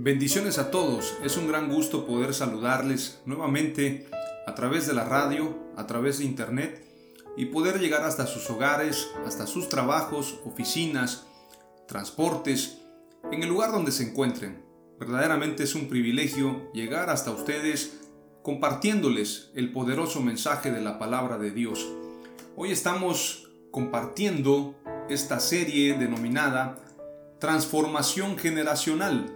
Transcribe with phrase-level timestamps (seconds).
[0.00, 4.06] Bendiciones a todos, es un gran gusto poder saludarles nuevamente
[4.46, 6.86] a través de la radio, a través de internet
[7.36, 11.26] y poder llegar hasta sus hogares, hasta sus trabajos, oficinas,
[11.88, 12.78] transportes,
[13.32, 14.62] en el lugar donde se encuentren.
[15.00, 17.98] Verdaderamente es un privilegio llegar hasta ustedes
[18.44, 21.84] compartiéndoles el poderoso mensaje de la palabra de Dios.
[22.54, 24.76] Hoy estamos compartiendo
[25.08, 26.78] esta serie denominada
[27.40, 29.34] Transformación Generacional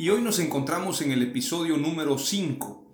[0.00, 2.84] y hoy nos encontramos en el episodio número 5.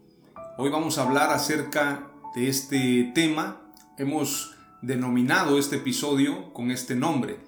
[0.58, 3.62] Hoy vamos a hablar acerca de este tema.
[3.96, 7.38] Hemos denominado este episodio con este nombre.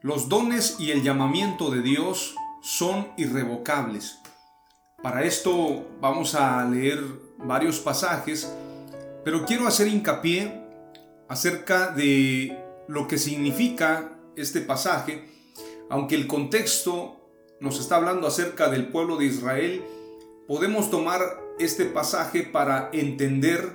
[0.00, 4.18] Los dones y el llamamiento de Dios son irrevocables.
[5.00, 7.04] Para esto vamos a leer
[7.38, 8.52] varios pasajes,
[9.24, 10.60] pero quiero hacer hincapié
[11.28, 15.30] acerca de lo que significa este pasaje,
[15.88, 17.21] aunque el contexto
[17.62, 19.82] nos está hablando acerca del pueblo de Israel,
[20.48, 21.20] podemos tomar
[21.60, 23.72] este pasaje para entender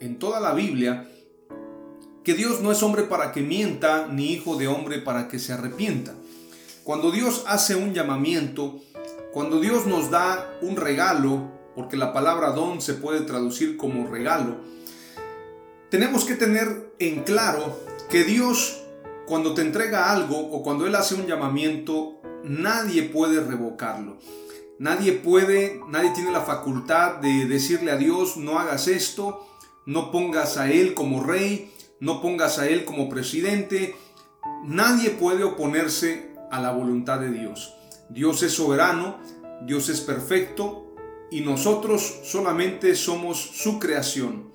[0.00, 1.06] en toda la Biblia
[2.24, 5.52] que Dios no es hombre para que mienta, ni hijo de hombre para que se
[5.52, 6.14] arrepienta.
[6.84, 8.80] Cuando Dios hace un llamamiento,
[9.30, 14.56] cuando Dios nos da un regalo, porque la palabra don se puede traducir como regalo,
[15.90, 17.78] tenemos que tener en claro
[18.08, 18.82] que Dios
[19.26, 24.18] cuando te entrega algo o cuando Él hace un llamamiento, nadie puede revocarlo.
[24.78, 29.46] Nadie puede, nadie tiene la facultad de decirle a Dios, no hagas esto,
[29.86, 33.96] no pongas a Él como rey, no pongas a Él como presidente.
[34.64, 37.74] Nadie puede oponerse a la voluntad de Dios.
[38.08, 39.18] Dios es soberano,
[39.62, 40.94] Dios es perfecto
[41.30, 44.52] y nosotros solamente somos su creación.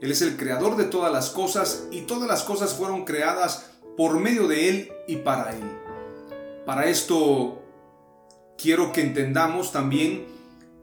[0.00, 4.20] Él es el creador de todas las cosas y todas las cosas fueron creadas por
[4.20, 5.83] medio de Él y para Él.
[6.66, 7.62] Para esto
[8.56, 10.26] quiero que entendamos también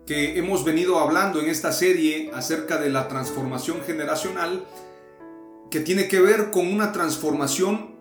[0.06, 4.66] que hemos venido hablando en esta serie acerca de la transformación generacional
[5.72, 7.96] que tiene que ver con una transformación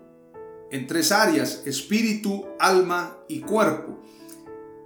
[0.71, 3.99] en tres áreas, espíritu, alma y cuerpo.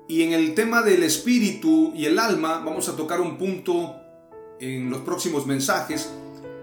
[0.09, 3.97] Y en el tema del espíritu y el alma vamos a tocar un punto
[4.61, 6.11] en los próximos mensajes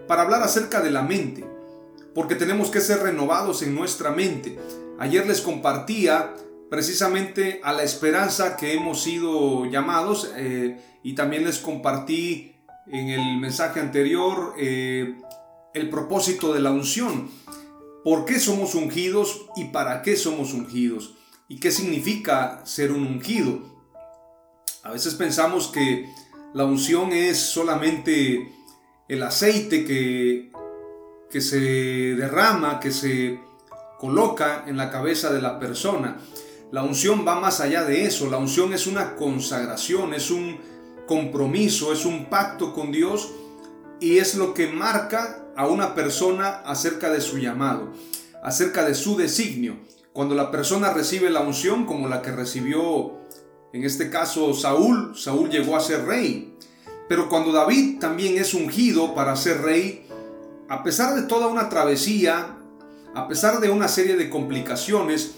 [0.08, 1.46] para hablar acerca de la mente,
[2.14, 4.58] porque tenemos que ser renovados en nuestra mente.
[5.02, 6.36] Ayer les compartía
[6.70, 13.40] precisamente a la esperanza que hemos sido llamados eh, y también les compartí en el
[13.40, 15.16] mensaje anterior eh,
[15.74, 17.32] el propósito de la unción.
[18.04, 21.16] ¿Por qué somos ungidos y para qué somos ungidos?
[21.48, 23.60] ¿Y qué significa ser un ungido?
[24.84, 26.06] A veces pensamos que
[26.54, 28.52] la unción es solamente
[29.08, 30.52] el aceite que,
[31.32, 33.40] que se derrama, que se
[34.02, 36.18] coloca en la cabeza de la persona.
[36.72, 38.32] La unción va más allá de eso.
[38.32, 40.58] La unción es una consagración, es un
[41.06, 43.30] compromiso, es un pacto con Dios
[44.00, 47.94] y es lo que marca a una persona acerca de su llamado,
[48.42, 49.76] acerca de su designio.
[50.14, 53.20] Cuando la persona recibe la unción como la que recibió
[53.72, 56.58] en este caso Saúl, Saúl llegó a ser rey.
[57.08, 60.08] Pero cuando David también es ungido para ser rey,
[60.70, 62.58] a pesar de toda una travesía,
[63.14, 65.32] a pesar de una serie de complicaciones,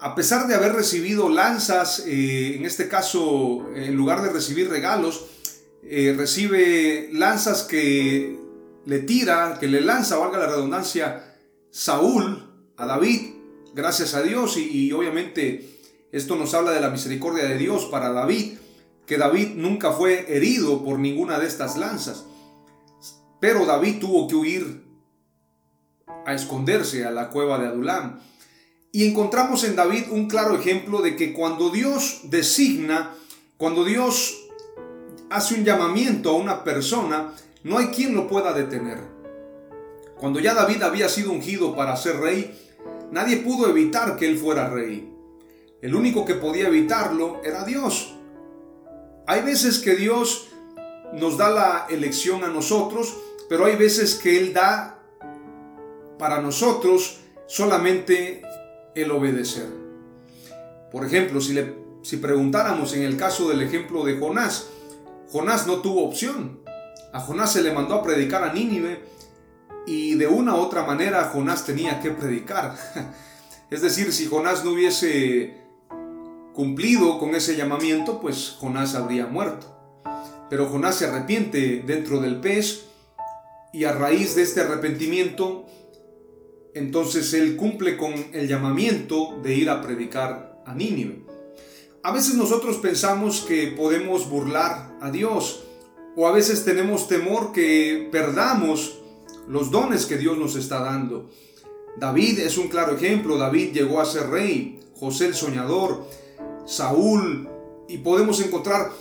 [0.00, 5.26] a pesar de haber recibido lanzas, eh, en este caso, en lugar de recibir regalos,
[5.82, 8.38] eh, recibe lanzas que
[8.84, 11.36] le tira, que le lanza, valga la redundancia,
[11.70, 12.44] Saúl
[12.76, 13.32] a David,
[13.74, 15.74] gracias a Dios, y, obviamente
[16.10, 18.54] Esto nos habla de la misericordia de Dios para David,
[19.04, 22.24] que David nunca fue herido por ninguna de estas lanzas.
[23.40, 24.87] Pero David tuvo que huir
[26.28, 28.20] a esconderse a la cueva de Adulam.
[28.92, 33.14] Y encontramos en David un claro ejemplo de que cuando Dios designa,
[33.56, 34.36] cuando Dios
[35.30, 37.32] hace un llamamiento a una persona,
[37.64, 38.98] no hay quien lo pueda detener.
[40.18, 42.54] Cuando ya David había sido ungido para ser rey,
[43.10, 45.10] nadie pudo evitar que él fuera rey.
[45.80, 48.14] El único que podía evitarlo era Dios.
[49.26, 50.48] Hay veces que Dios
[51.14, 53.16] nos da la elección a nosotros,
[53.48, 54.97] pero hay veces que Él da
[56.18, 58.42] para nosotros solamente
[58.94, 59.68] el obedecer.
[60.90, 64.68] Por ejemplo, si, le, si preguntáramos en el caso del ejemplo de Jonás,
[65.30, 66.60] Jonás no tuvo opción.
[67.12, 69.00] A Jonás se le mandó a predicar a Nínive
[69.86, 72.76] y de una u otra manera Jonás tenía que predicar.
[73.70, 75.58] Es decir, si Jonás no hubiese
[76.54, 79.66] cumplido con ese llamamiento, pues Jonás habría muerto.
[80.48, 82.86] Pero Jonás se arrepiente dentro del pez
[83.72, 85.66] y a raíz de este arrepentimiento,
[86.78, 91.24] entonces él cumple con el llamamiento de ir a predicar a Nínive.
[92.02, 95.64] A veces nosotros pensamos que podemos burlar a Dios
[96.16, 98.98] o a veces tenemos temor que perdamos
[99.48, 101.30] los dones que Dios nos está dando.
[101.96, 106.06] David es un claro ejemplo, David llegó a ser rey, José el soñador,
[106.66, 107.48] Saúl,
[107.88, 108.92] y podemos encontrar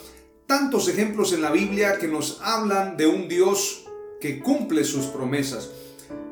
[0.48, 3.86] tantos ejemplos en la Biblia que nos hablan de un Dios
[4.20, 5.70] que cumple sus promesas.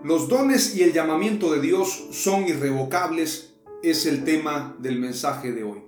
[0.03, 5.63] Los dones y el llamamiento de Dios son irrevocables, es el tema del mensaje de
[5.63, 5.83] hoy.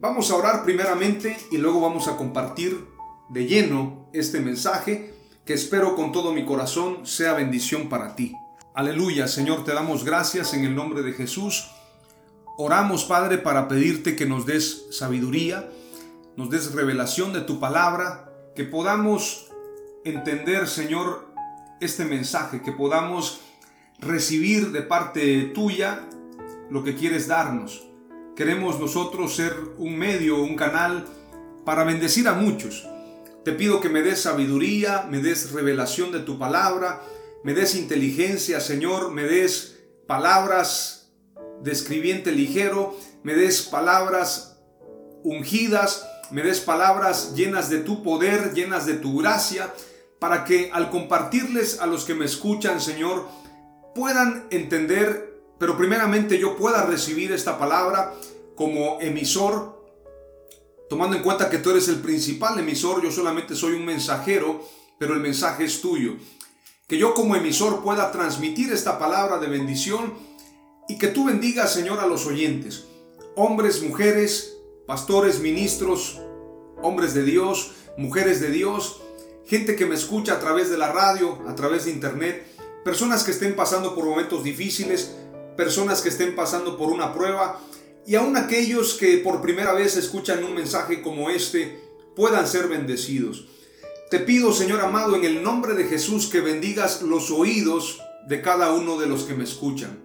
[0.00, 2.84] Vamos a orar primeramente y luego vamos a compartir
[3.30, 5.14] de lleno este mensaje
[5.44, 8.34] que espero con todo mi corazón sea bendición para ti.
[8.74, 11.70] Aleluya, Señor, te damos gracias en el nombre de Jesús.
[12.56, 15.68] Oramos, Padre, para pedirte que nos des sabiduría,
[16.36, 19.46] nos des revelación de tu palabra, que podamos
[20.04, 21.23] entender, Señor,
[21.84, 23.40] este mensaje, que podamos
[23.98, 26.08] recibir de parte tuya
[26.70, 27.86] lo que quieres darnos.
[28.36, 31.06] Queremos nosotros ser un medio, un canal
[31.64, 32.86] para bendecir a muchos.
[33.44, 37.02] Te pido que me des sabiduría, me des revelación de tu palabra,
[37.44, 41.12] me des inteligencia, Señor, me des palabras
[41.62, 44.58] de escribiente ligero, me des palabras
[45.22, 49.72] ungidas, me des palabras llenas de tu poder, llenas de tu gracia,
[50.24, 53.28] para que al compartirles a los que me escuchan, Señor,
[53.94, 58.14] puedan entender pero primeramente yo pueda recibir esta palabra
[58.56, 59.82] como emisor,
[60.88, 64.62] tomando en cuenta que tú eres el principal emisor, yo solamente soy un mensajero,
[64.98, 66.14] pero el mensaje es tuyo.
[66.86, 70.14] Que yo como emisor pueda transmitir esta palabra de bendición
[70.88, 72.84] y que tú bendigas, Señor, a los oyentes,
[73.36, 74.56] hombres, mujeres,
[74.86, 76.20] pastores, ministros,
[76.82, 79.00] hombres de Dios, mujeres de Dios,
[79.46, 82.46] gente que me escucha a través de la radio, a través de internet,
[82.84, 85.12] personas que estén pasando por momentos difíciles,
[85.56, 87.60] personas que estén pasando por una prueba
[88.06, 91.80] y aún aquellos que por primera vez escuchan un mensaje como este
[92.14, 93.46] puedan ser bendecidos.
[94.10, 98.72] Te pido, Señor amado, en el nombre de Jesús que bendigas los oídos de cada
[98.72, 99.98] uno de los que me escuchan.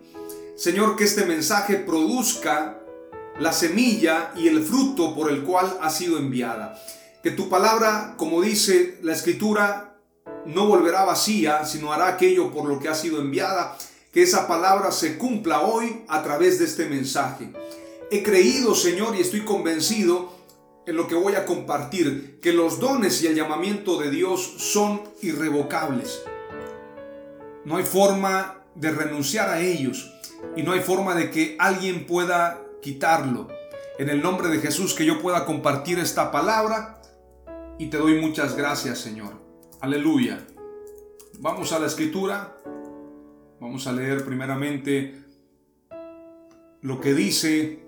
[0.56, 2.81] Señor, que este mensaje produzca
[3.39, 6.81] la semilla y el fruto por el cual ha sido enviada.
[7.23, 9.97] Que tu palabra, como dice la escritura,
[10.45, 13.77] no volverá vacía, sino hará aquello por lo que ha sido enviada
[14.13, 17.51] que esa palabra se cumpla hoy a través de este mensaje.
[18.09, 20.31] He creído, Señor, y estoy convencido
[20.88, 25.03] en lo que voy a compartir, que los dones y el llamamiento de Dios son
[25.21, 26.23] irrevocables.
[27.65, 30.11] No hay forma de renunciar a ellos
[30.55, 33.47] y no hay forma de que alguien pueda quitarlo.
[33.99, 36.99] En el nombre de Jesús que yo pueda compartir esta palabra
[37.79, 39.41] y te doy muchas gracias, Señor.
[39.79, 40.45] Aleluya.
[41.39, 42.57] Vamos a la escritura.
[43.62, 45.24] Vamos a leer primeramente
[46.81, 47.79] lo que dice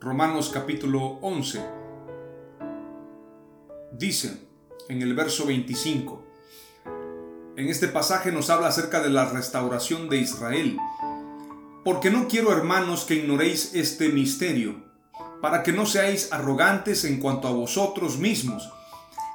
[0.00, 1.64] Romanos capítulo 11.
[3.92, 4.38] Dice
[4.88, 6.26] en el verso 25.
[7.56, 10.76] En este pasaje nos habla acerca de la restauración de Israel.
[11.84, 14.82] Porque no quiero, hermanos, que ignoréis este misterio,
[15.40, 18.72] para que no seáis arrogantes en cuanto a vosotros mismos,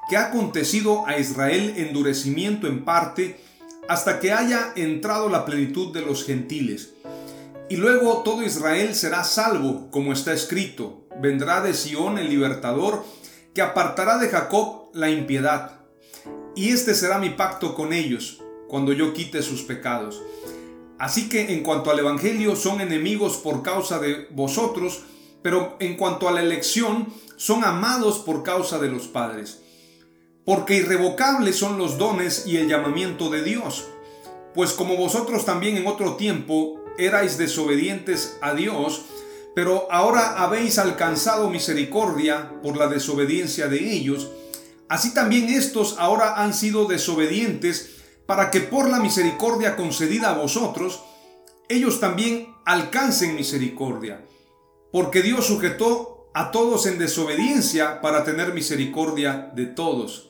[0.09, 3.39] que ha acontecido a Israel endurecimiento en parte,
[3.87, 6.93] hasta que haya entrado la plenitud de los gentiles.
[7.69, 13.03] Y luego todo Israel será salvo, como está escrito, vendrá de Sión el libertador,
[13.53, 15.81] que apartará de Jacob la impiedad.
[16.55, 20.21] Y este será mi pacto con ellos, cuando yo quite sus pecados.
[20.97, 25.03] Así que en cuanto al Evangelio son enemigos por causa de vosotros,
[25.41, 29.61] pero en cuanto a la elección, son amados por causa de los padres.
[30.47, 33.89] Porque irrevocables son los dones y el llamamiento de Dios.
[34.53, 39.01] Pues como vosotros también en otro tiempo erais desobedientes a Dios,
[39.53, 44.29] pero ahora habéis alcanzado misericordia por la desobediencia de ellos,
[44.87, 51.03] así también estos ahora han sido desobedientes para que por la misericordia concedida a vosotros,
[51.67, 54.25] ellos también alcancen misericordia.
[54.93, 60.29] Porque Dios sujetó a todos en desobediencia para tener misericordia de todos.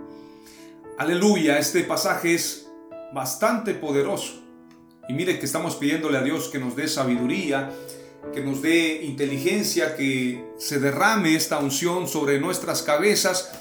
[0.97, 2.67] Aleluya, este pasaje es
[3.13, 4.41] bastante poderoso.
[5.07, 7.71] Y mire que estamos pidiéndole a Dios que nos dé sabiduría,
[8.33, 13.51] que nos dé inteligencia, que se derrame esta unción sobre nuestras cabezas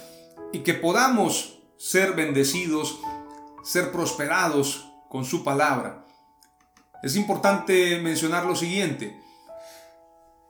[0.53, 3.01] y que podamos ser bendecidos,
[3.65, 6.05] ser prosperados con su palabra.
[7.03, 9.19] Es importante mencionar lo siguiente.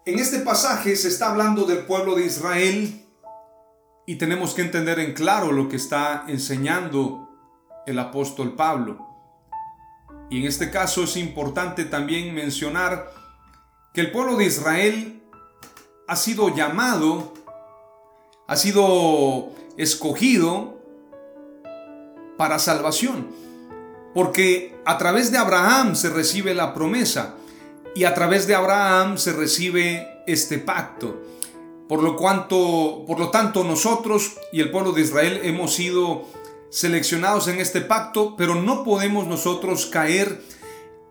[0.07, 3.07] En este pasaje se está hablando del pueblo de Israel
[4.07, 7.29] y tenemos que entender en claro lo que está enseñando
[7.87, 9.07] el apóstol Pablo.
[10.31, 13.13] Y en este caso es importante también mencionar
[13.93, 15.23] que el pueblo de Israel
[16.07, 17.35] ha sido llamado,
[18.47, 20.81] ha sido escogido
[22.37, 23.29] para salvación.
[24.15, 27.37] Porque a través de Abraham se recibe la promesa
[27.95, 31.23] y a través de Abraham se recibe este pacto.
[31.91, 36.25] Por lo, cuanto, por lo tanto, nosotros y el pueblo de Israel hemos sido
[36.69, 40.41] seleccionados en este pacto, pero no podemos nosotros caer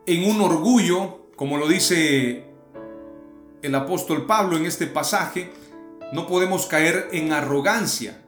[0.06, 2.46] en un orgullo, como lo dice
[3.62, 5.52] el apóstol Pablo en este pasaje,
[6.14, 8.24] no podemos caer en arrogancia.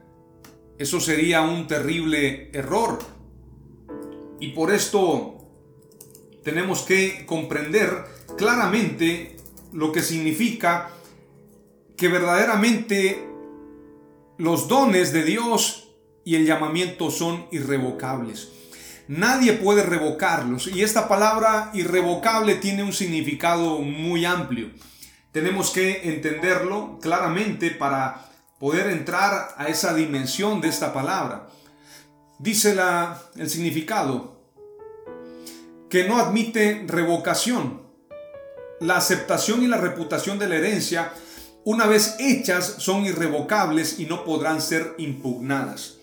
[0.78, 3.00] Eso sería un terrible error.
[4.42, 5.38] Y por esto
[6.44, 8.04] tenemos que comprender
[8.36, 9.38] claramente
[9.72, 10.90] lo que significa
[12.02, 13.30] que verdaderamente
[14.40, 15.90] los dones de Dios
[16.26, 18.50] y el llamamiento son irrevocables.
[19.08, 24.72] Nadie puede revocarlos y esta palabra irrevocable tiene un significado muy amplio.
[25.32, 31.50] Tenemos que entenderlo claramente para poder entrar a esa dimensión de esta palabra.
[32.40, 32.76] Dice
[33.36, 34.42] el significado
[35.88, 37.84] que no admite revocación.
[38.80, 41.14] La aceptación y la reputación de la herencia,
[41.64, 45.98] una vez hechas, son irrevocables y no podrán ser impugnadas.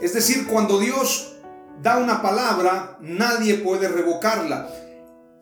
[0.00, 1.36] Es decir, cuando Dios
[1.82, 4.70] da una palabra, nadie puede revocarla.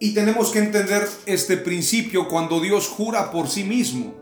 [0.00, 4.14] Y tenemos que entender este principio cuando Dios jura por sí mismo.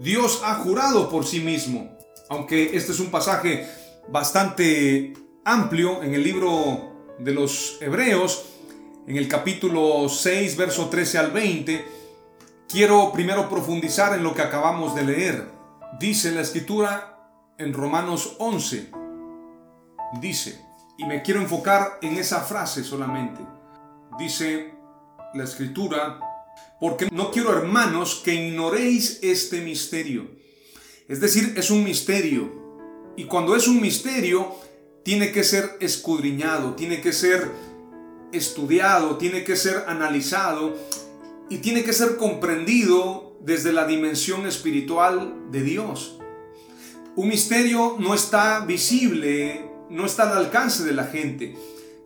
[0.00, 1.96] Dios ha jurado por sí mismo.
[2.28, 3.68] Aunque este es un pasaje
[4.08, 5.14] bastante
[5.44, 8.46] amplio en el libro de los Hebreos,
[9.06, 11.84] en el capítulo 6, verso 13 al 20,
[12.68, 15.50] quiero primero profundizar en lo que acabamos de leer.
[15.98, 17.18] Dice la escritura
[17.58, 18.90] en Romanos 11,
[20.20, 20.60] dice,
[20.98, 23.40] y me quiero enfocar en esa frase solamente.
[24.18, 24.74] Dice,
[25.34, 26.20] la escritura,
[26.80, 30.30] porque no quiero hermanos que ignoréis este misterio.
[31.08, 32.64] Es decir, es un misterio.
[33.16, 34.54] Y cuando es un misterio,
[35.04, 37.50] tiene que ser escudriñado, tiene que ser
[38.32, 40.76] estudiado, tiene que ser analizado
[41.48, 46.18] y tiene que ser comprendido desde la dimensión espiritual de Dios.
[47.16, 51.56] Un misterio no está visible, no está al alcance de la gente.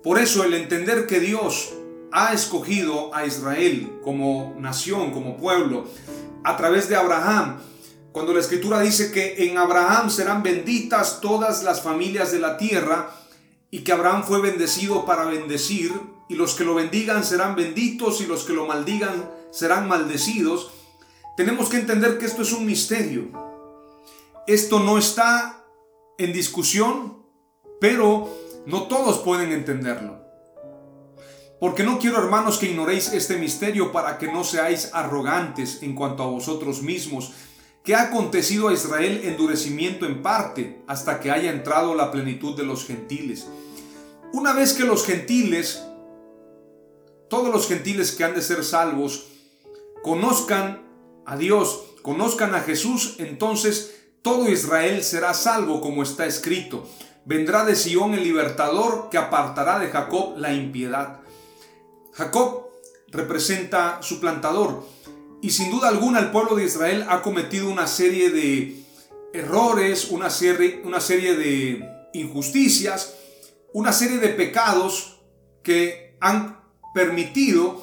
[0.03, 1.73] Por eso el entender que Dios
[2.13, 5.87] ha escogido a Israel como nación, como pueblo,
[6.45, 7.59] a través de Abraham.
[8.13, 13.11] Cuando la escritura dice que en Abraham serán benditas todas las familias de la tierra
[13.71, 15.93] y que Abraham fue bendecido para bendecir
[16.29, 20.71] y los que lo bendigan serán benditos y los que lo maldigan serán maldecidos,
[21.37, 23.29] tenemos que entender que esto es un misterio.
[24.47, 25.65] Esto no está
[26.19, 27.23] en discusión,
[27.81, 28.29] pero
[28.67, 30.19] no todos pueden entenderlo.
[31.61, 36.23] Porque no quiero, hermanos, que ignoréis este misterio para que no seáis arrogantes en cuanto
[36.23, 37.33] a vosotros mismos,
[37.83, 42.65] que ha acontecido a Israel endurecimiento en parte hasta que haya entrado la plenitud de
[42.65, 43.47] los gentiles.
[44.33, 45.83] Una vez que los gentiles,
[47.29, 49.27] todos los gentiles que han de ser salvos,
[50.03, 50.87] conozcan
[51.27, 56.89] a Dios conozcan a Jesús, entonces todo Israel será salvo como está escrito.
[57.27, 61.21] Vendrá de Sión el libertador que apartará de Jacob la impiedad.
[62.15, 62.71] Jacob
[63.09, 64.87] representa su plantador
[65.43, 68.83] y sin duda alguna el pueblo de Israel ha cometido una serie de
[69.35, 73.17] errores, una serie, una serie de injusticias,
[73.75, 75.21] una serie de pecados
[75.63, 76.58] que han
[76.99, 77.81] permitido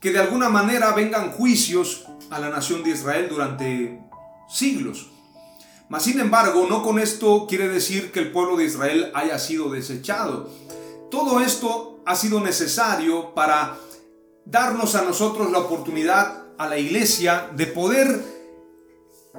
[0.00, 4.02] que de alguna manera vengan juicios a la nación de Israel durante
[4.50, 5.08] siglos.
[5.88, 9.70] Mas sin embargo, no con esto quiere decir que el pueblo de Israel haya sido
[9.70, 10.50] desechado.
[11.10, 13.78] Todo esto ha sido necesario para
[14.44, 18.22] darnos a nosotros la oportunidad, a la iglesia, de poder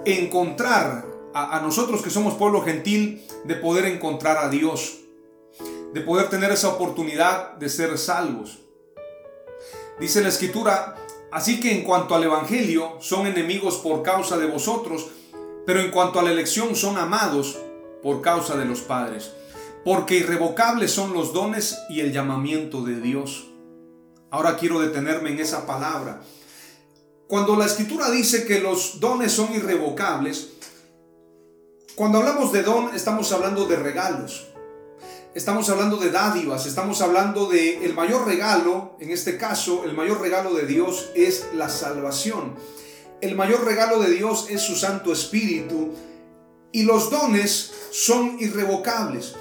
[0.03, 4.97] encontrar, a, a nosotros que somos pueblo gentil, de poder encontrar a Dios,
[5.93, 8.61] de poder tener esa oportunidad de ser salvos.
[10.00, 10.95] Dice la escritura,
[11.31, 15.07] así que en cuanto al Evangelio son enemigos por causa de vosotros,
[15.65, 17.57] pero en cuanto a la elección son amados
[18.01, 19.31] por causa de los padres,
[19.86, 23.48] porque irrevocables son los dones y el llamamiento de Dios.
[24.31, 26.21] Ahora quiero detenerme en esa palabra.
[27.27, 30.50] Cuando la escritura dice que los dones son irrevocables,
[31.95, 34.50] cuando hablamos de don estamos hablando de regalos.
[35.33, 40.19] Estamos hablando de dádivas, estamos hablando de el mayor regalo, en este caso, el mayor
[40.19, 42.55] regalo de Dios es la salvación.
[43.21, 45.93] El mayor regalo de Dios es su Santo Espíritu
[46.73, 49.35] y los dones son irrevocables.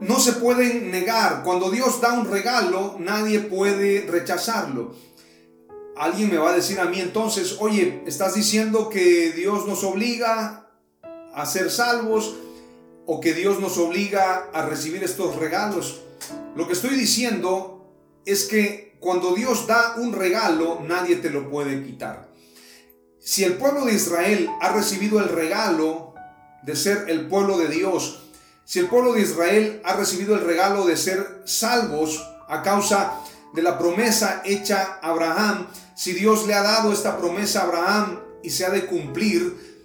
[0.00, 1.42] No se pueden negar.
[1.42, 4.94] Cuando Dios da un regalo, nadie puede rechazarlo.
[5.94, 10.70] Alguien me va a decir a mí entonces, oye, estás diciendo que Dios nos obliga
[11.34, 12.34] a ser salvos
[13.10, 16.02] o que Dios nos obliga a recibir estos regalos.
[16.54, 17.90] Lo que estoy diciendo
[18.26, 22.28] es que cuando Dios da un regalo, nadie te lo puede quitar.
[23.18, 26.12] Si el pueblo de Israel ha recibido el regalo
[26.62, 28.24] de ser el pueblo de Dios,
[28.66, 33.20] si el pueblo de Israel ha recibido el regalo de ser salvos a causa
[33.54, 35.66] de la promesa hecha a Abraham,
[35.96, 39.77] si Dios le ha dado esta promesa a Abraham y se ha de cumplir,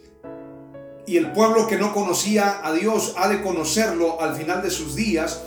[1.05, 4.95] y el pueblo que no conocía a Dios ha de conocerlo al final de sus
[4.95, 5.41] días,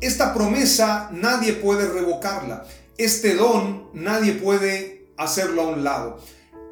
[0.00, 2.64] esta promesa nadie puede revocarla.
[2.96, 6.18] Este don nadie puede hacerlo a un lado.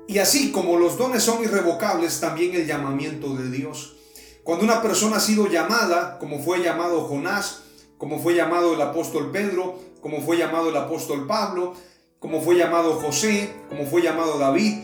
[0.06, 3.96] Y así como los dones son irrevocables, también el llamamiento de Dios.
[4.44, 7.62] Cuando una persona ha sido llamada, como fue llamado Jonás,
[7.96, 11.74] como fue llamado el apóstol Pedro, como fue llamado el apóstol Pablo,
[12.18, 14.80] como fue llamado José, como fue llamado David,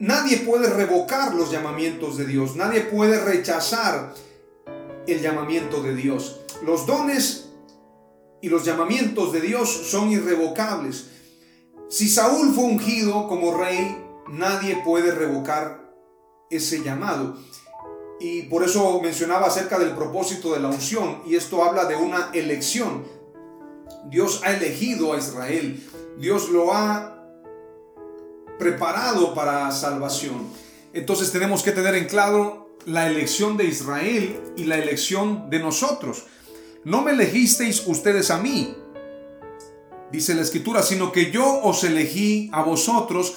[0.00, 4.14] Nadie puede revocar los llamamientos de Dios, nadie puede rechazar
[5.08, 6.40] el llamamiento de Dios.
[6.64, 7.48] Los dones
[8.40, 11.06] y los llamamientos de Dios son irrevocables.
[11.88, 13.96] Si Saúl fue ungido como rey,
[14.28, 15.92] nadie puede revocar
[16.48, 17.36] ese llamado.
[18.20, 22.30] Y por eso mencionaba acerca del propósito de la unción, y esto habla de una
[22.34, 23.04] elección.
[24.10, 25.84] Dios ha elegido a Israel,
[26.18, 27.17] Dios lo ha
[28.58, 30.48] preparado para salvación.
[30.92, 36.24] Entonces tenemos que tener en claro la elección de Israel y la elección de nosotros.
[36.84, 38.74] No me elegisteis ustedes a mí,
[40.10, 43.34] dice la escritura, sino que yo os elegí a vosotros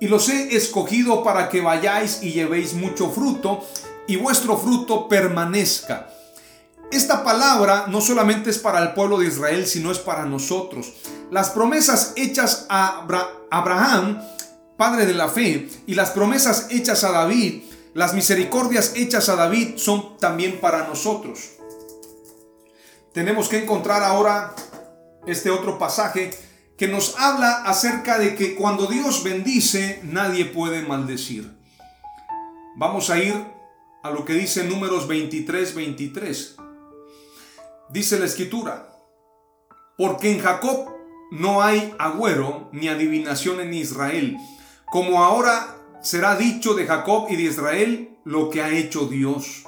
[0.00, 3.64] y los he escogido para que vayáis y llevéis mucho fruto
[4.06, 6.08] y vuestro fruto permanezca.
[6.90, 10.92] Esta palabra no solamente es para el pueblo de Israel, sino es para nosotros.
[11.30, 13.06] Las promesas hechas a
[13.50, 14.20] Abraham
[14.76, 17.62] padre de la fe, y las promesas hechas a David,
[17.94, 21.52] las misericordias hechas a David son también para nosotros.
[23.12, 24.54] Tenemos que encontrar ahora
[25.26, 26.30] este otro pasaje
[26.76, 31.54] que nos habla acerca de que cuando Dios bendice, nadie puede maldecir.
[32.76, 33.34] Vamos a ir
[34.02, 36.56] a lo que dice números 23, 23.
[37.90, 38.88] Dice la escritura,
[39.98, 40.88] porque en Jacob
[41.30, 44.38] no hay agüero ni adivinación en Israel
[44.92, 49.64] como ahora será dicho de Jacob y de Israel lo que ha hecho Dios.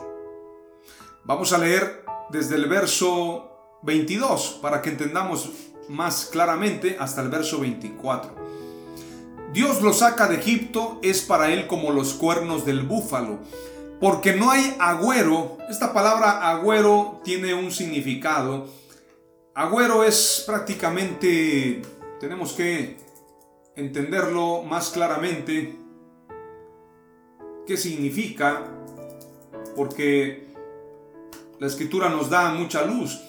[1.25, 5.49] Vamos a leer desde el verso 22 para que entendamos
[5.89, 8.35] más claramente hasta el verso 24.
[9.55, 13.39] Dios lo saca de Egipto es para él como los cuernos del búfalo,
[14.01, 15.57] porque no hay agüero.
[15.71, 18.69] Esta palabra agüero tiene un significado.
[19.55, 21.81] Agüero es prácticamente,
[22.21, 23.04] tenemos que
[23.77, 25.77] entenderlo más claramente
[27.67, 28.65] qué significa,
[29.75, 30.49] porque
[31.59, 33.21] la escritura nos da mucha luz.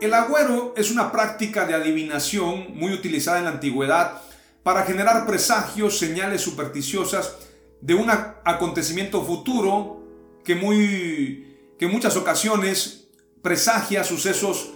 [0.00, 4.22] El agüero es una práctica de adivinación muy utilizada en la antigüedad
[4.62, 7.36] para generar presagios, señales supersticiosas,
[7.80, 10.02] de un acontecimiento futuro
[10.44, 13.08] que, muy, que en muchas ocasiones
[13.42, 14.70] presagia sucesos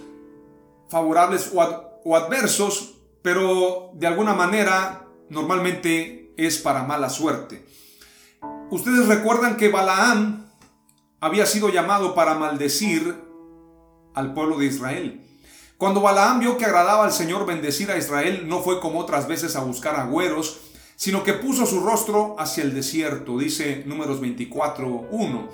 [0.89, 2.92] favorables o adversos,
[3.23, 7.65] pero de alguna manera normalmente es para mala suerte.
[8.69, 10.45] Ustedes recuerdan que Balaam
[11.19, 13.15] había sido llamado para maldecir
[14.13, 15.21] al pueblo de Israel.
[15.77, 19.55] Cuando Balaam vio que agradaba al Señor bendecir a Israel, no fue como otras veces
[19.55, 20.59] a buscar agüeros,
[20.95, 25.49] sino que puso su rostro hacia el desierto, dice números 24, 1.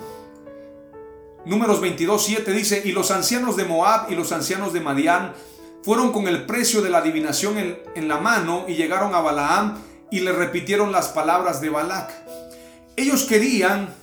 [1.46, 5.32] Números 22, 7 dice, y los ancianos de Moab y los ancianos de Madián
[5.82, 7.56] fueron con el precio de la adivinación
[7.94, 9.78] en, la mano y llegaron a Balaam
[10.10, 12.10] y le repitieron las palabras de Balac.
[12.96, 13.94] Ellos querían,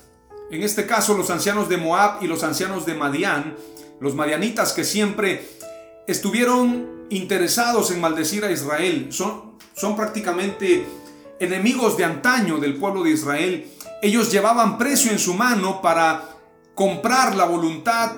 [0.49, 3.55] en este caso los ancianos de Moab y los ancianos de Madián,
[3.99, 5.47] los madianitas que siempre
[6.07, 10.85] estuvieron interesados en maldecir a Israel, son, son prácticamente
[11.39, 13.71] enemigos de antaño del pueblo de Israel.
[14.01, 16.23] Ellos llevaban precio en su mano para
[16.73, 18.11] comprar la voluntad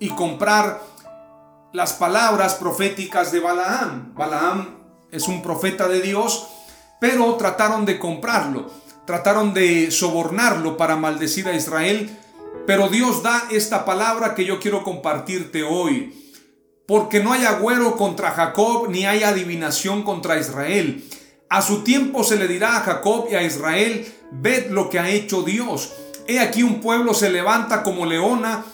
[0.00, 0.93] y comprar
[1.74, 4.14] las palabras proféticas de Balaam.
[4.14, 4.78] Balaam
[5.10, 6.46] es un profeta de Dios,
[7.00, 8.70] pero trataron de comprarlo,
[9.04, 12.16] trataron de sobornarlo para maldecir a Israel,
[12.64, 16.14] pero Dios da esta palabra que yo quiero compartirte hoy.
[16.86, 21.04] Porque no hay agüero contra Jacob, ni hay adivinación contra Israel.
[21.50, 25.10] A su tiempo se le dirá a Jacob y a Israel, ved lo que ha
[25.10, 25.92] hecho Dios.
[26.28, 28.64] He aquí un pueblo se levanta como leona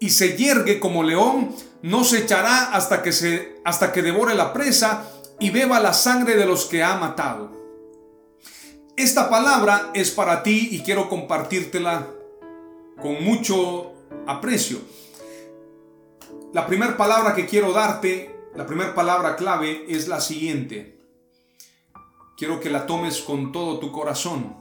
[0.00, 4.52] y se yergue como león, no se echará hasta que se hasta que devore la
[4.52, 7.56] presa y beba la sangre de los que ha matado.
[8.96, 12.08] Esta palabra es para ti y quiero compartírtela
[13.00, 13.92] con mucho
[14.26, 14.80] aprecio.
[16.52, 20.98] La primera palabra que quiero darte, la primera palabra clave es la siguiente.
[22.36, 24.56] Quiero que la tomes con todo tu corazón.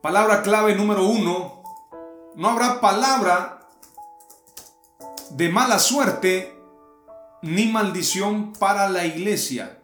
[0.00, 1.62] Palabra clave número uno.
[2.36, 3.57] No habrá palabra
[5.30, 6.54] de mala suerte
[7.42, 9.78] ni maldición para la iglesia.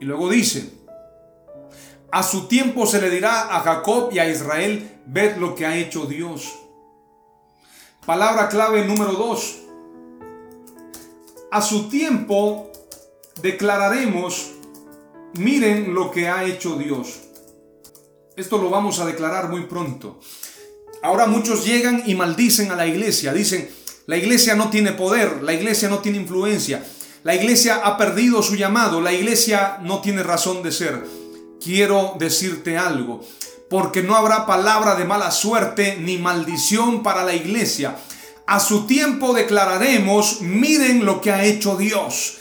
[0.00, 0.70] Y luego dice,
[2.10, 5.76] a su tiempo se le dirá a Jacob y a Israel, ved lo que ha
[5.76, 6.54] hecho Dios.
[8.04, 9.62] Palabra clave número dos.
[11.50, 12.70] A su tiempo
[13.42, 14.52] declararemos,
[15.34, 17.20] miren lo que ha hecho Dios.
[18.36, 20.20] Esto lo vamos a declarar muy pronto.
[21.06, 23.32] Ahora muchos llegan y maldicen a la iglesia.
[23.32, 23.70] Dicen,
[24.06, 26.84] la iglesia no tiene poder, la iglesia no tiene influencia,
[27.22, 31.06] la iglesia ha perdido su llamado, la iglesia no tiene razón de ser.
[31.62, 33.24] Quiero decirte algo
[33.70, 37.96] porque no habrá palabra de mala suerte ni maldición para la iglesia.
[38.48, 42.38] A su tiempo declararemos, miren lo que ha hecho Dios.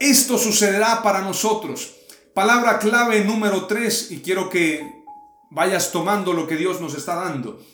[0.00, 1.94] Esto sucederá para nosotros.
[2.34, 5.02] Palabra clave número 3 y quiero que
[5.48, 7.71] vayas tomando lo que Dios nos está dando.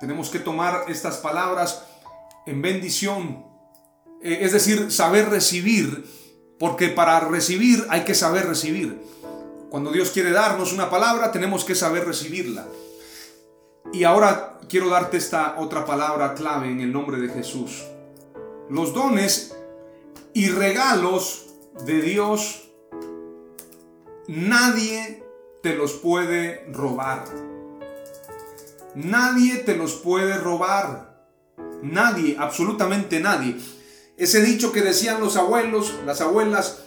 [0.00, 1.84] Tenemos que tomar estas palabras
[2.46, 3.44] en bendición,
[4.22, 6.04] eh, es decir, saber recibir,
[6.58, 8.98] porque para recibir hay que saber recibir.
[9.70, 12.66] Cuando Dios quiere darnos una palabra, tenemos que saber recibirla.
[13.92, 17.84] Y ahora quiero darte esta otra palabra clave en el nombre de Jesús.
[18.68, 19.54] Los dones
[20.32, 21.46] y regalos
[21.84, 22.68] de Dios,
[24.28, 25.24] nadie
[25.62, 27.24] te los puede robar.
[28.94, 31.10] Nadie te los puede robar.
[31.82, 33.56] Nadie, absolutamente nadie.
[34.16, 36.80] Ese dicho que decían los abuelos, las abuelas,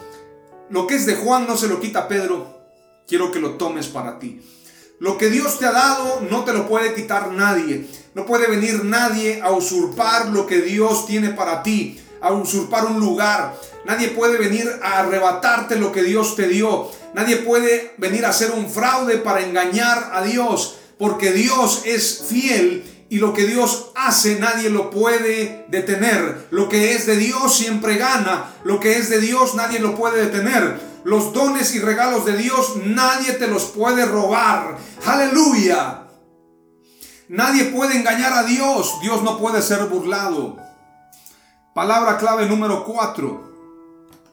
[0.70, 2.62] lo que es de Juan no se lo quita Pedro,
[3.08, 4.42] quiero que lo tomes para ti.
[5.00, 7.88] Lo que Dios te ha dado no te lo puede quitar nadie.
[8.14, 13.00] No puede venir nadie a usurpar lo que Dios tiene para ti, a usurpar un
[13.00, 13.56] lugar.
[13.86, 16.90] Nadie puede venir a arrebatarte lo que Dios te dio.
[17.14, 22.84] Nadie puede venir a hacer un fraude para engañar a Dios, porque Dios es fiel
[23.10, 26.48] y lo que Dios hace nadie lo puede detener.
[26.52, 28.54] Lo que es de Dios siempre gana.
[28.64, 32.78] Lo que es de Dios nadie lo puede detener los dones y regalos de Dios
[32.86, 34.78] nadie te los puede robar.
[35.06, 36.08] Aleluya.
[37.28, 39.00] Nadie puede engañar a Dios.
[39.02, 40.58] Dios no puede ser burlado.
[41.74, 43.54] Palabra clave número 4.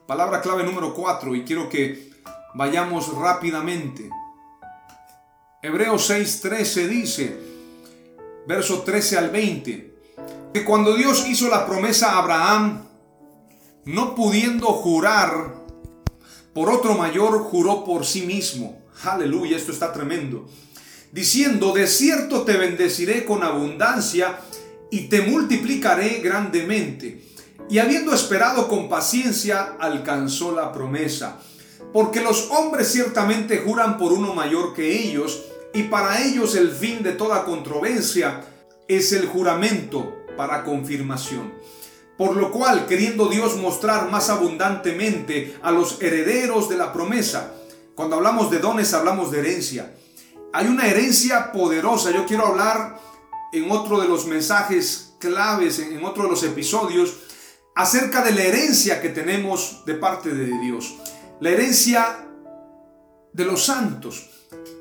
[0.07, 2.11] Palabra clave número 4 y quiero que
[2.55, 4.11] vayamos rápidamente.
[5.63, 7.37] Hebreos 6:13 dice,
[8.47, 9.95] verso 13 al 20,
[10.55, 12.87] que cuando Dios hizo la promesa a Abraham,
[13.85, 15.55] no pudiendo jurar,
[16.55, 18.81] por otro mayor juró por sí mismo.
[19.03, 20.49] Aleluya, esto está tremendo.
[21.13, 24.39] Diciendo, de cierto te bendeciré con abundancia
[24.91, 27.23] y te multiplicaré grandemente.
[27.69, 31.39] Y habiendo esperado con paciencia, alcanzó la promesa.
[31.93, 37.03] Porque los hombres ciertamente juran por uno mayor que ellos, y para ellos el fin
[37.03, 38.43] de toda controversia
[38.89, 41.53] es el juramento para confirmación.
[42.17, 47.55] Por lo cual, queriendo Dios mostrar más abundantemente a los herederos de la promesa,
[47.95, 49.95] cuando hablamos de dones hablamos de herencia.
[50.53, 52.11] Hay una herencia poderosa.
[52.11, 52.99] Yo quiero hablar
[53.53, 57.15] en otro de los mensajes claves, en otro de los episodios,
[57.75, 60.97] acerca de la herencia que tenemos de parte de Dios.
[61.41, 62.27] La herencia
[63.33, 64.29] de los santos.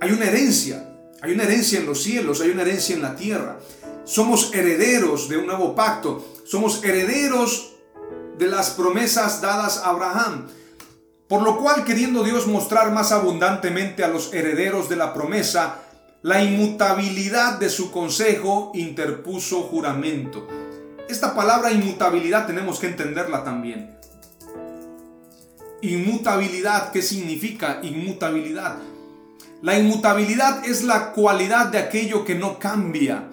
[0.02, 0.86] Hay una herencia.
[1.22, 3.60] Hay una herencia en los cielos, hay una herencia en la tierra.
[4.04, 6.26] Somos herederos de un nuevo pacto.
[6.46, 7.74] Somos herederos
[8.38, 10.48] de las promesas dadas a Abraham.
[11.30, 15.80] Por lo cual, queriendo Dios mostrar más abundantemente a los herederos de la promesa
[16.22, 20.46] la inmutabilidad de su consejo, interpuso juramento.
[21.08, 23.98] Esta palabra inmutabilidad tenemos que entenderla también.
[25.82, 28.80] Inmutabilidad, ¿qué significa inmutabilidad?
[29.62, 33.30] La inmutabilidad es la cualidad de aquello que no cambia.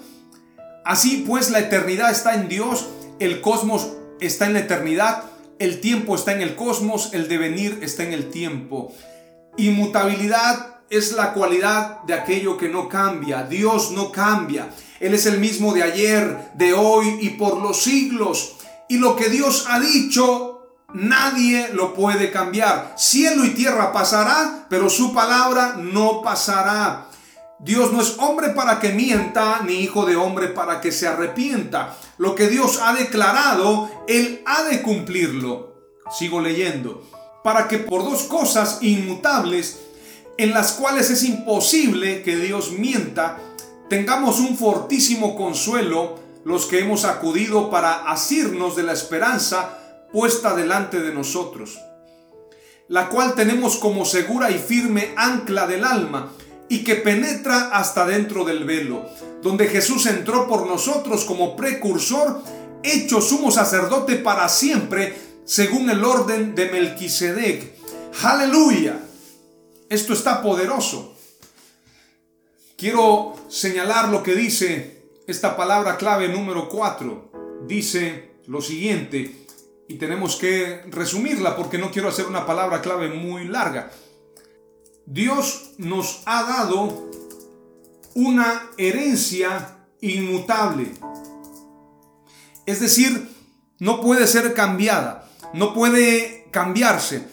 [0.85, 5.25] Así pues, la eternidad está en Dios, el cosmos está en la eternidad,
[5.59, 8.93] el tiempo está en el cosmos, el devenir está en el tiempo.
[9.57, 13.43] Inmutabilidad es la cualidad de aquello que no cambia.
[13.43, 14.69] Dios no cambia.
[15.01, 18.57] Él es el mismo de ayer, de hoy y por los siglos.
[18.89, 20.56] Y lo que Dios ha dicho,
[20.92, 22.94] nadie lo puede cambiar.
[22.96, 27.09] Cielo y tierra pasará, pero su palabra no pasará.
[27.59, 31.96] Dios no es hombre para que mienta, ni hijo de hombre para que se arrepienta.
[32.18, 35.75] Lo que Dios ha declarado, Él ha de cumplirlo.
[36.16, 37.03] Sigo leyendo.
[37.42, 39.81] Para que por dos cosas inmutables,
[40.37, 43.38] en las cuales es imposible que Dios mienta,
[43.88, 49.79] tengamos un fortísimo consuelo los que hemos acudido para asirnos de la esperanza
[50.16, 51.79] puesta delante de nosotros,
[52.88, 56.33] la cual tenemos como segura y firme ancla del alma
[56.70, 59.05] y que penetra hasta dentro del velo,
[59.42, 62.40] donde Jesús entró por nosotros como precursor,
[62.83, 67.74] hecho sumo sacerdote para siempre, según el orden de Melquisedec.
[68.22, 68.98] Aleluya.
[69.90, 71.14] Esto está poderoso.
[72.79, 77.66] Quiero señalar lo que dice esta palabra clave número 4.
[77.66, 79.46] Dice lo siguiente,
[79.88, 83.90] y tenemos que resumirla porque no quiero hacer una palabra clave muy larga.
[85.07, 87.11] Dios nos ha dado
[88.14, 90.90] una herencia inmutable.
[92.66, 93.29] Es decir,
[93.79, 97.29] no puede ser cambiada, no puede cambiarse.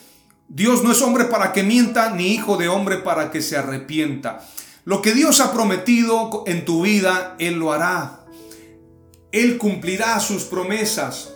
[0.48, 4.48] Dios no es hombre para que mienta, ni hijo de hombre para que se arrepienta.
[4.86, 8.26] Lo que Dios ha prometido en tu vida, Él lo hará.
[9.32, 11.34] Él cumplirá sus promesas.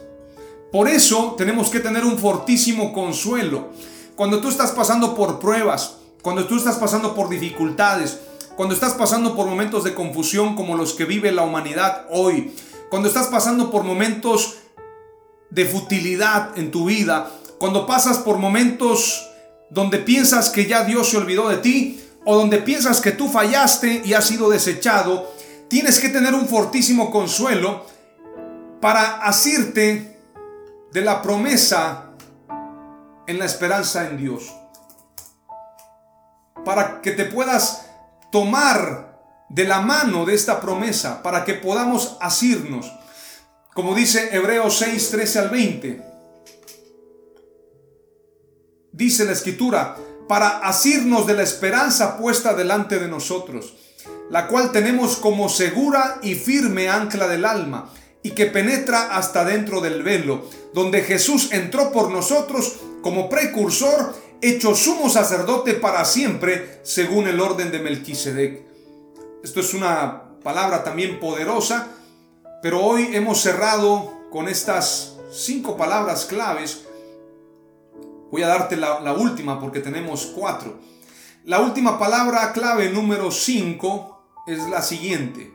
[0.71, 3.69] Por eso tenemos que tener un fortísimo consuelo.
[4.15, 8.19] Cuando tú estás pasando por pruebas, cuando tú estás pasando por dificultades,
[8.55, 12.53] cuando estás pasando por momentos de confusión como los que vive la humanidad hoy,
[12.89, 14.55] cuando estás pasando por momentos
[15.49, 19.29] de futilidad en tu vida, cuando pasas por momentos
[19.69, 24.01] donde piensas que ya Dios se olvidó de ti o donde piensas que tú fallaste
[24.03, 25.31] y has sido desechado,
[25.69, 27.85] tienes que tener un fortísimo consuelo
[28.81, 30.16] para asirte
[30.91, 32.11] de la promesa
[33.27, 34.53] en la esperanza en Dios.
[36.65, 37.85] Para que te puedas
[38.31, 39.19] tomar
[39.49, 42.91] de la mano de esta promesa, para que podamos asirnos.
[43.73, 46.07] Como dice Hebreos 6, 13 al 20
[48.97, 49.95] dice la escritura,
[50.27, 53.75] para asirnos de la esperanza puesta delante de nosotros,
[54.31, 57.89] la cual tenemos como segura y firme ancla del alma,
[58.27, 64.75] y que penetra hasta dentro del velo, donde Jesús entró por nosotros como precursor, hecho
[64.75, 68.63] sumo sacerdote para siempre, según el orden de Melquisedec.
[69.45, 71.87] Esto es una palabra también poderosa,
[72.61, 76.83] pero hoy hemos cerrado con estas cinco palabras claves
[78.29, 80.81] Voy a darte la, última porque tenemos cuatro.
[81.45, 85.53] La última palabra clave número 5 es la siguiente.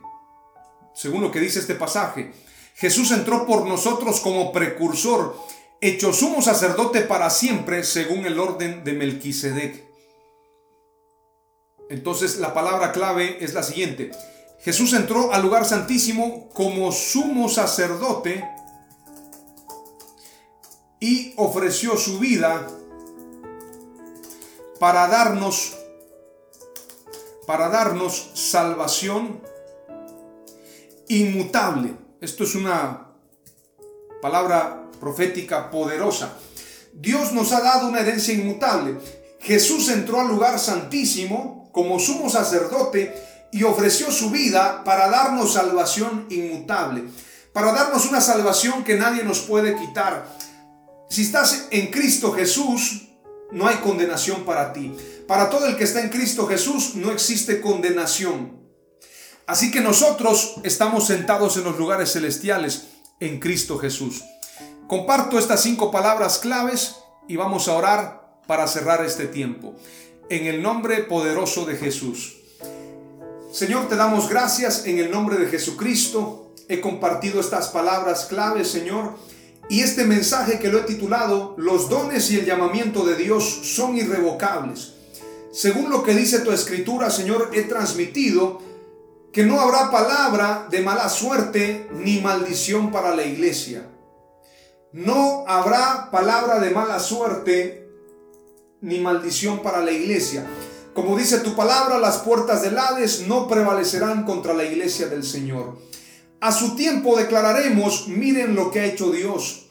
[0.94, 2.32] Según lo que dice este pasaje,
[2.74, 5.36] Jesús entró por nosotros como precursor,
[5.80, 9.84] hecho sumo sacerdote para siempre, según el orden de Melquisedec.
[11.90, 14.10] Entonces la palabra clave es la siguiente.
[14.60, 18.48] Jesús entró al lugar santísimo como sumo sacerdote
[21.00, 22.68] y ofreció su vida
[24.78, 25.76] para darnos
[27.46, 29.40] para darnos salvación
[31.08, 31.96] inmutable.
[32.22, 33.08] Esto es una
[34.22, 36.34] palabra profética poderosa.
[36.92, 38.96] Dios nos ha dado una herencia inmutable.
[39.40, 43.12] Jesús entró al lugar santísimo como sumo sacerdote
[43.50, 47.02] y ofreció su vida para darnos salvación inmutable,
[47.52, 50.32] para darnos una salvación que nadie nos puede quitar.
[51.10, 53.08] Si estás en Cristo Jesús,
[53.50, 54.94] no hay condenación para ti.
[55.26, 58.61] Para todo el que está en Cristo Jesús no existe condenación.
[59.46, 62.88] Así que nosotros estamos sentados en los lugares celestiales
[63.20, 64.22] en Cristo Jesús.
[64.86, 66.96] Comparto estas cinco palabras claves
[67.28, 69.74] y vamos a orar para cerrar este tiempo.
[70.28, 72.36] En el nombre poderoso de Jesús.
[73.52, 76.54] Señor, te damos gracias en el nombre de Jesucristo.
[76.68, 79.14] He compartido estas palabras claves, Señor.
[79.68, 83.96] Y este mensaje que lo he titulado, Los dones y el llamamiento de Dios son
[83.96, 84.94] irrevocables.
[85.52, 88.60] Según lo que dice tu escritura, Señor, he transmitido
[89.32, 93.88] que no habrá palabra de mala suerte ni maldición para la iglesia.
[94.92, 97.88] No habrá palabra de mala suerte
[98.82, 100.46] ni maldición para la iglesia.
[100.92, 105.78] Como dice tu palabra, las puertas del Hades no prevalecerán contra la iglesia del Señor.
[106.40, 109.70] A su tiempo declararemos, miren lo que ha hecho Dios.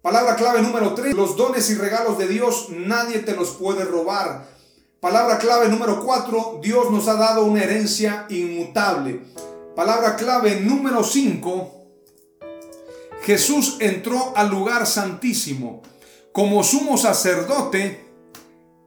[0.00, 4.55] Palabra clave número 3, los dones y regalos de Dios nadie te los puede robar.
[5.00, 9.20] Palabra clave número 4, Dios nos ha dado una herencia inmutable.
[9.74, 11.72] Palabra clave número 5,
[13.22, 15.82] Jesús entró al lugar santísimo
[16.32, 18.06] como sumo sacerdote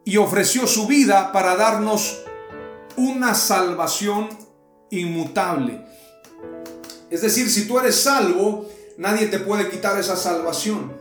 [0.04, 2.22] y ofreció su vida para darnos
[2.96, 4.30] una salvación
[4.90, 5.86] inmutable.
[7.10, 8.68] Es decir, si tú eres salvo,
[8.98, 10.99] nadie te puede quitar esa salvación.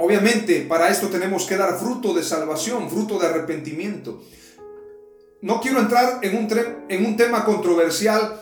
[0.00, 4.22] Obviamente, para esto tenemos que dar fruto de salvación, fruto de arrepentimiento.
[5.42, 6.48] No quiero entrar en un,
[6.88, 8.40] en un tema controversial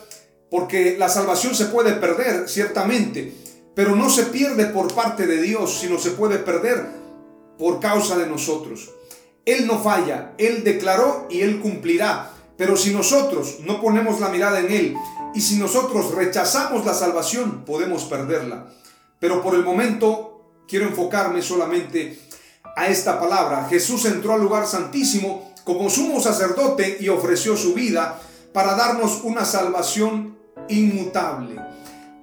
[0.49, 3.33] porque la salvación se puede perder, ciertamente,
[3.75, 6.85] pero no se pierde por parte de Dios, sino se puede perder
[7.57, 8.91] por causa de nosotros.
[9.43, 12.31] Él no falla, Él declaró y Él cumplirá.
[12.55, 14.95] Pero si nosotros no ponemos la mirada en Él
[15.35, 18.69] y si nosotros rechazamos la salvación, podemos perderla.
[19.19, 20.28] Pero por el momento
[20.69, 22.19] quiero enfocarme solamente
[22.75, 23.67] a esta palabra.
[23.69, 28.21] Jesús entró al lugar santísimo como sumo sacerdote y ofreció su vida
[28.53, 30.37] para darnos una salvación
[30.69, 31.59] inmutable.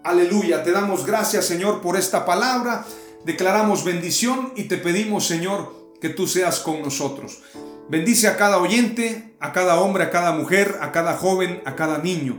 [0.05, 2.87] Aleluya, te damos gracias Señor por esta palabra,
[3.25, 7.43] declaramos bendición y te pedimos Señor que tú seas con nosotros.
[7.89, 11.99] Bendice a cada oyente, a cada hombre, a cada mujer, a cada joven, a cada
[11.99, 12.39] niño.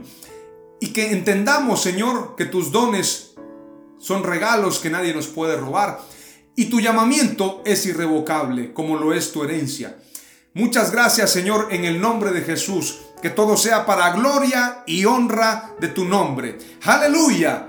[0.80, 3.34] Y que entendamos Señor que tus dones
[3.98, 6.00] son regalos que nadie nos puede robar.
[6.56, 9.96] Y tu llamamiento es irrevocable, como lo es tu herencia.
[10.54, 13.00] Muchas gracias, Señor, en el nombre de Jesús.
[13.22, 16.58] Que todo sea para gloria y honra de tu nombre.
[16.84, 17.68] Aleluya.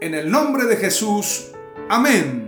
[0.00, 1.46] En el nombre de Jesús.
[1.88, 2.47] Amén.